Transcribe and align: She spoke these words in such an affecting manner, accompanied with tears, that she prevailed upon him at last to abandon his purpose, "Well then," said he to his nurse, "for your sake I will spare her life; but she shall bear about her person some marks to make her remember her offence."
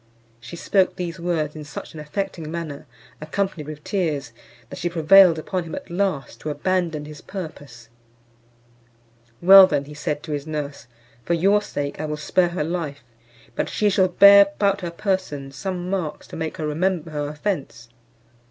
She 0.39 0.55
spoke 0.55 0.95
these 0.95 1.19
words 1.19 1.55
in 1.55 1.63
such 1.63 1.93
an 1.93 1.99
affecting 1.99 2.49
manner, 2.49 2.87
accompanied 3.21 3.67
with 3.67 3.83
tears, 3.83 4.31
that 4.71 4.79
she 4.79 4.89
prevailed 4.89 5.37
upon 5.37 5.63
him 5.65 5.75
at 5.75 5.91
last 5.91 6.39
to 6.41 6.49
abandon 6.49 7.05
his 7.05 7.21
purpose, 7.21 7.87
"Well 9.43 9.67
then," 9.67 9.85
said 9.93 10.17
he 10.17 10.21
to 10.23 10.31
his 10.31 10.47
nurse, 10.47 10.87
"for 11.23 11.35
your 11.35 11.61
sake 11.61 12.01
I 12.01 12.05
will 12.07 12.17
spare 12.17 12.49
her 12.49 12.63
life; 12.63 13.03
but 13.55 13.69
she 13.69 13.91
shall 13.91 14.07
bear 14.07 14.47
about 14.55 14.81
her 14.81 14.89
person 14.89 15.51
some 15.51 15.87
marks 15.91 16.25
to 16.29 16.35
make 16.35 16.57
her 16.57 16.65
remember 16.65 17.11
her 17.11 17.27
offence." 17.29 17.87